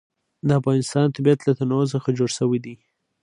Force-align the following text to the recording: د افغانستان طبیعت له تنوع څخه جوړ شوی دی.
د 0.47 0.49
افغانستان 0.59 1.05
طبیعت 1.15 1.39
له 1.47 1.53
تنوع 1.59 1.85
څخه 1.93 2.09
جوړ 2.17 2.29
شوی 2.37 2.59
دی. 2.65 2.75